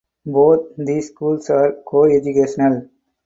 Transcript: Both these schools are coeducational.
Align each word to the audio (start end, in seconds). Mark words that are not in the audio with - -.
Both 0.25 0.65
these 0.77 1.09
schools 1.09 1.47
are 1.51 1.73
coeducational. 1.85 2.89